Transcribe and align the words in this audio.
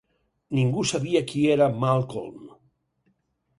Ningú 0.59 0.85
sabia 0.91 1.21
qui 1.33 1.45
era 1.57 1.69
Malcolm. 1.85 2.43